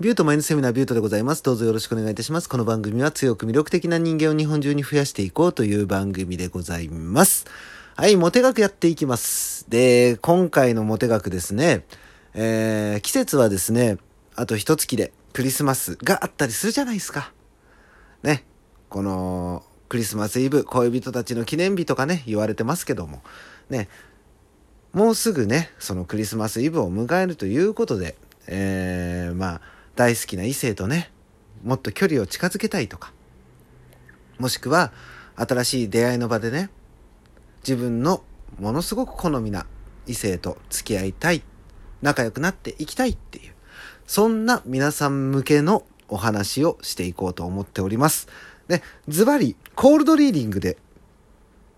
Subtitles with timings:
[0.00, 1.42] ビュートマインドセミナービュートでございます。
[1.44, 2.48] どうぞよろしくお願いいたします。
[2.48, 7.46] この番組は強く魅力的な人間を日本中に増やしていこうという番組でございます。
[7.94, 9.70] はい、モテ学やっていきます。
[9.70, 11.84] で、今回のモテ学ですね、
[12.34, 13.98] えー、季節はですね、
[14.34, 17.32] あと一月でクリスマスがあったりするじゃないですか。
[18.24, 18.44] ね、
[18.88, 23.22] このクリスマスイブ、恋人たちの記念日とかね、言われてますけども、
[23.70, 23.88] ね、
[24.92, 28.16] もうすぐね、そのクリスマスイブを迎えるということで、
[28.48, 29.60] えー、まあ、
[29.96, 31.10] 大好きな異性とね、
[31.62, 33.12] もっと距離を近づけたいとか、
[34.38, 34.92] もしくは、
[35.36, 36.70] 新しい出会いの場でね、
[37.62, 38.22] 自分の
[38.58, 39.66] ものすごく好みな
[40.06, 41.42] 異性と付き合いたい、
[42.02, 43.54] 仲良くなっていきたいっていう、
[44.06, 48.28] そんな皆さん向けのお話をしていこうと思っております。
[48.68, 50.76] で、ズバリ、コールドリーディングで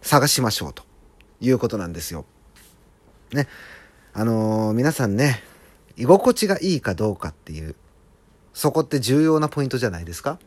[0.00, 0.84] 探しましょうと
[1.40, 2.24] いうことなんですよ。
[3.32, 3.48] ね。
[4.14, 5.42] あのー皆さんね、
[5.96, 7.76] 居心地がいいかどうかっていう、
[8.54, 10.38] そこって重要なポイントじゃないですか？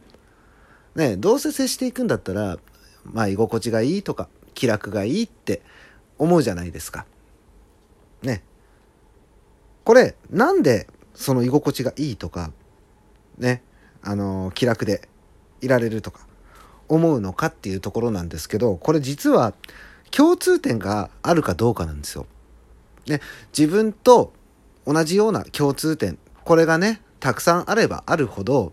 [0.96, 2.58] ね、どうせ接していくんだったら、
[3.04, 5.62] まあ居心地がいいとか、気楽がいいって
[6.18, 7.06] 思うじゃないですか。
[8.22, 8.44] ね。
[9.84, 12.52] これ、なんでその居心地がいいとか、
[13.38, 13.62] ね、
[14.02, 15.10] あのー気楽で
[15.62, 16.26] いられるとか、
[16.88, 19.54] 思うのかっていうところなんですけど、これ実は
[20.12, 22.28] 共通点があるかどうかなんですよ。
[23.08, 23.20] ね、
[23.58, 24.34] 自分と
[24.88, 28.72] 同じような共通点、これがね、たくさんあればあるほど、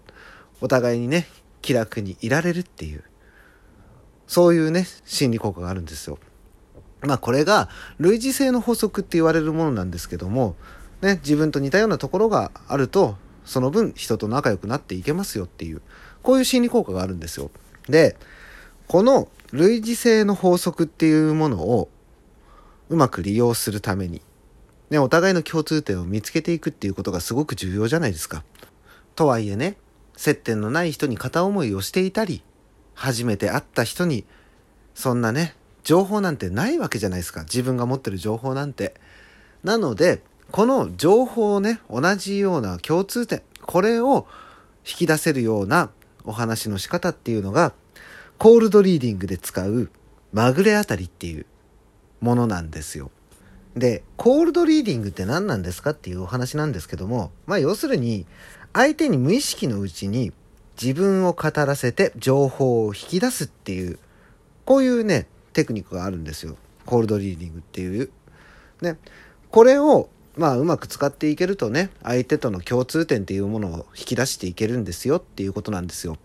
[0.60, 1.26] お互いにね、
[1.62, 3.02] 気楽にいられるっていう、
[4.26, 6.18] そういうね、心理効果があるんですよ。
[7.00, 10.54] まあこれが類似性の法則って言われるものなんですけども、
[11.00, 15.80] ね、自分と似たようなところがあると、その分人と仲良くなっていけますよっていう、
[16.22, 17.50] こういう心理効果があるんですよ。
[17.88, 18.18] で、
[18.86, 21.88] この類似性の法則っていうものを
[22.90, 24.20] うまく利用するために、
[24.92, 28.44] ね、お互いの共通点を見つけていくっていうことがすごく重要じゃないですか。
[29.14, 29.78] とはいえね、
[30.18, 32.42] 接点のない人に片思いをしていたり、
[32.92, 34.26] 初めて会った人に、
[34.94, 37.44] そんなね、情報なんてないわけじゃないですか。
[37.44, 38.94] 自分が持ってる情報なんて。
[39.64, 44.26] なので、この情報をね、同じような共通点、これを
[44.86, 45.88] 引き出せるような
[46.24, 47.72] お話の仕方っていうのが、
[48.36, 49.90] コールドリーディングで使う
[50.34, 51.46] まぐれあたりっていう
[52.20, 53.10] ものなんですよ。
[53.76, 58.26] で、コールドリーディングって何なんですかっていうお話なんですけども、まあ要するに、
[58.72, 60.32] 相手に無意識のうちに
[60.80, 63.98] 自分を語らせて情報を引き出すっていう、
[64.64, 66.56] こういうね、テクニックがあるんですよ。
[66.86, 68.10] コールドリーディングっていう。
[68.80, 68.98] ね。
[69.50, 76.16] これを、まあうまく使っていけるとね、相手との共通点っていうものを引き出していけるんですよっていうことなんですよ。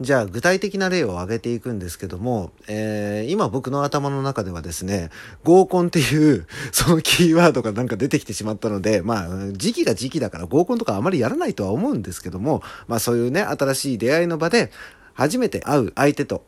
[0.00, 5.10] じゃあ具体的な例を挙げていくんですけども、えー今僕の頭の中ではですね、
[5.44, 14.72] 合コンっていう そのキーワードがなんか出てきてしまったので、まあ時期が時期だから合コンとかあまりやらないとは思うんですけども、まあそういうね、新しい出会いの場で
[15.12, 16.44] 初めて会う相手と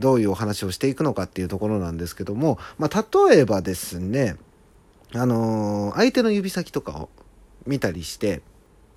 [0.00, 4.36] どういうお話をしていくのかっていうところなんですけども、まあ例えばですね、
[5.14, 7.10] あのー相手の指先とかを
[7.64, 8.42] 見たりして、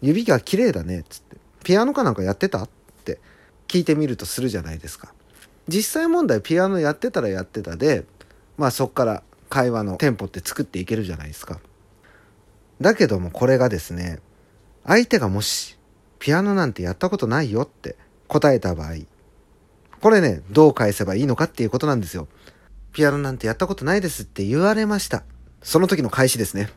[0.01, 2.69] 指が綺麗だねっつって、ピアノかなんかやってたっ
[3.06, 3.19] て
[3.75, 5.13] 聞いてみるとするじゃないですか。
[5.68, 8.06] 実際問題ピアノやってたらやってたで、
[8.58, 11.59] まあそっから会話のテンポって作っていけるじゃないですか。
[12.80, 14.19] だけどもこれがですね、
[14.86, 15.78] 相手がもし、
[16.19, 17.97] ピアノなんてやったことないよって
[18.30, 18.94] 答えた場合、
[20.00, 22.30] これね、どう返せばいいのかっていうことなんですよ。
[22.94, 25.24] ピアノなんてやったことないですって言われました。
[25.62, 26.69] その時の返しですね。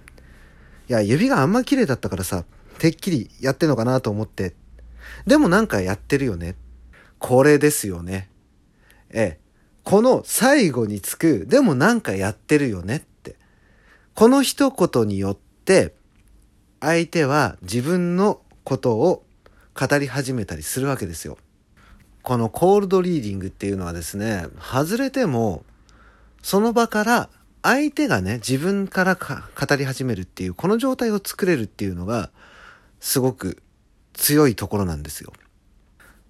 [0.88, 2.44] いや、指があんま綺麗だったからさ、
[2.80, 4.56] てっきりやってんのかなと思って。
[5.28, 6.56] でもなんかやってるよね。
[7.18, 8.30] これですよね。
[9.10, 9.48] ええ。
[9.84, 13.36] この最後につく、でもなんかやってるよねって。
[14.14, 15.94] この一言によって、
[16.80, 19.24] 相手は自分のことを
[19.74, 21.38] 語り始めたりするわけですよ。
[22.22, 25.64] このコールドリーディングっていうのはですね、外れても、
[26.42, 27.30] その場から
[27.62, 32.30] 相手がね、自分から語り始めるっていう、この状態を作れるっていうのが、
[33.00, 33.62] すごく
[34.12, 35.32] 強いところなんですよ。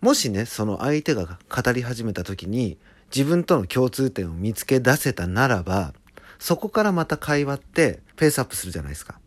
[0.00, 2.78] もしね、その相手が語り始めた時に、
[3.14, 5.94] 自分との共通点を見つけ出せたならば、
[6.38, 9.18] そこからまた会話ってペースアップするじゃないですか。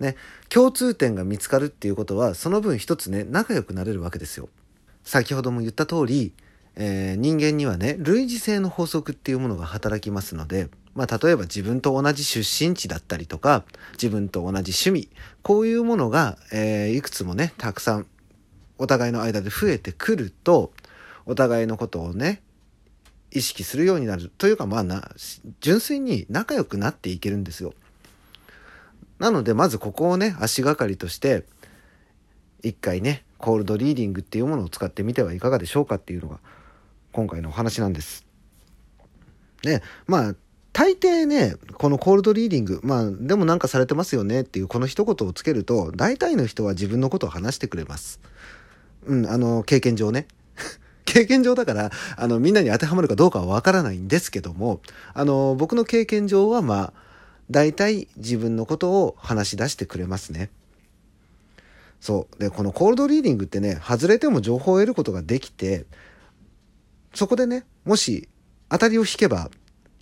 [0.00, 0.16] ね、
[0.48, 4.48] 共通点が見つかるっていうことは、その分一つね、仲良くなれるわけですよ。
[5.04, 6.34] 先ほども言った通り、
[6.76, 13.64] えー人間にはね、類似性の法則っていうものが働きますので、まあ、例えば自分と同じ出身地だったりとか、
[13.94, 15.08] 自分と同じ趣味、
[15.42, 18.06] こういうものが、えーいくつもね、たくさん、
[18.82, 20.72] お互いの間で増えてくると、
[21.24, 22.42] お互いのことをね、
[23.30, 24.28] 意識するようになる。
[24.38, 25.08] というか、まあな、
[25.60, 27.74] 純粋に仲良くなっていけるんですよ。
[29.20, 31.44] なので、まずここをね、足がかりとして、
[32.64, 36.40] 一回ね、コールドリーディングっていうものを使ってみてはいかがでしょうかっていうのが
[37.12, 38.26] 今回のお話なんです。
[39.62, 40.34] で、まあ、
[40.72, 48.20] 大抵ね、このコールドリーディング、まあ、でもなんかされてますよねっていうこの一言をつけると、大体の人は自分のことを話してくれます。
[49.06, 50.26] うん、あの、経験上ね。
[51.04, 54.80] 経験上だから、あの、みんなに当てはまるかどうかはわからないんですけども、
[55.14, 56.92] あの、僕の経験上は、まあ、
[57.50, 60.50] 大体自分のことを話し出してくれますね。
[62.00, 62.40] そう。
[62.40, 65.86] で、このコールドリーディングってね、外れても情報を得ることができて、
[67.14, 68.28] そこでね、もし
[68.68, 69.50] 当たりを引けば、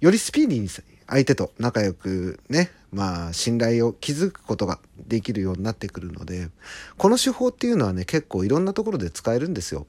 [0.00, 0.69] よりスピーディーに
[1.11, 4.79] 相手と仲良くね、まあ信頼を築くことが
[5.09, 6.49] できるようになってくるので、
[6.97, 9.87] この手法っていうのはね、結構いろんなところで使えるんですよ。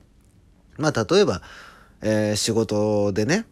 [0.78, 1.44] まあ例えば、
[2.02, 3.46] えー、仕事でね、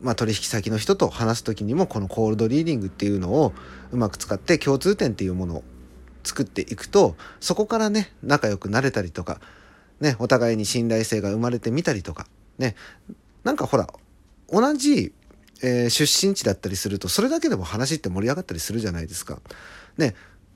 [0.00, 3.52] まあ取引先の人と話す時にもこのコールドリーディングっていうのを
[3.90, 5.64] うまく使って共通点っていうものを
[6.22, 9.40] 作っていくと、そこからね、仲良くなれたりとか、
[10.00, 12.28] ね、お互いに信頼性が生まれてみたりとか、
[12.58, 12.76] ね、
[13.42, 13.88] なんかほら、
[14.48, 15.12] 同じ
[15.62, 19.40] えー、出身地だったりするとそれだけでも話って盛り上がったりするじゃないですか。
[19.96, 20.14] ね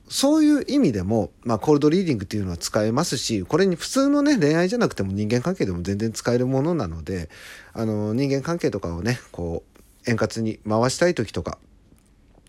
[0.08, 7.30] そういう意味でも、まあ、コールドリーディングっていうのは使えますし、これに普通のね、恋愛じゃなくても人間関係でも全然使えるものなので、
[7.72, 11.58] あの、人間関係とかをね、こう、円滑に回したい時とか、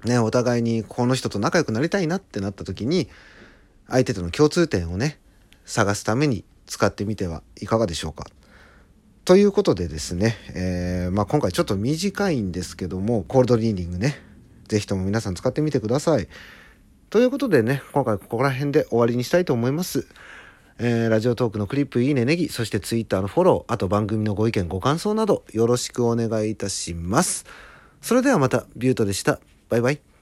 [0.04, 3.08] ね、お互いにこの人と仲良くなりたいなってなった時に、
[3.88, 5.18] 相手との共通点をね、
[5.64, 8.26] 探すために使ってみてはいかがでしょうか。
[9.26, 14.18] ということでですね、えー、まあ、今回ちょっと短いんですけども、コールドリーディングね、
[14.68, 16.28] ぜひとも皆さん使ってみてください。
[17.10, 20.08] ということでね、今回ここら辺で終わりにしたいと思います。
[20.78, 27.46] えー、ラジオトークのクリップいいねネギ、そしてツイッターのフォロー、あと番組のご意見ご感想などよろしくお願いいたします。
[28.02, 29.40] それではまた、ビュートでした。
[29.70, 30.13] バイバイ。